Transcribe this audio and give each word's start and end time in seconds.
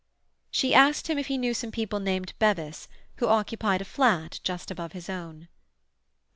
She 0.49 0.73
asked 0.73 1.07
him 1.11 1.19
if 1.19 1.27
he 1.27 1.37
knew 1.37 1.53
some 1.53 1.69
people 1.69 1.99
named 1.99 2.33
Bevis, 2.39 2.87
who 3.17 3.27
occupied 3.27 3.81
a 3.81 3.85
flat 3.85 4.39
just 4.41 4.71
above 4.71 4.93
his 4.93 5.11
own. 5.11 5.47